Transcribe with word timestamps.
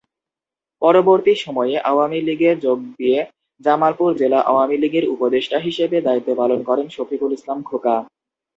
পরবর্তী 0.81 1.33
সময়ে 1.35 1.75
আওয়ামী 1.91 2.19
লীগে 2.27 2.51
যোগ 2.65 2.77
দিয়ে 2.93 3.17
জামালপুর 3.61 4.09
জেলা 4.17 4.39
আওয়ামী 4.41 4.75
লীগের 4.83 5.05
উপদেষ্টা 5.13 5.57
হিসেবে 5.59 5.97
দায়িত্ব 6.01 6.29
পালন 6.35 6.59
করেন 6.69 6.87
শফিকুল 6.95 7.31
ইসলাম 7.37 7.59
খোকা। 7.63 7.95